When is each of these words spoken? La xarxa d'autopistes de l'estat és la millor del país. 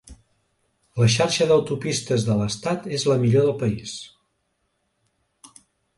La 1.01 1.09
xarxa 1.15 1.45
d'autopistes 1.51 2.25
de 2.29 2.37
l'estat 2.41 2.89
és 2.99 3.07
la 3.11 3.21
millor 3.27 3.45
del 3.49 3.57
país. 3.61 3.95